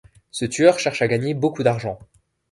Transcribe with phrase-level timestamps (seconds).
[0.31, 1.99] Ce tueur cherche à gagner beaucoup d'argent.